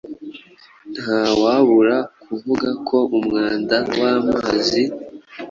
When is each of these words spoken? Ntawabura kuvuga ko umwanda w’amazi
Ntawabura 1.01 1.97
kuvuga 2.23 2.69
ko 2.87 2.97
umwanda 3.17 3.77
w’amazi 3.99 4.81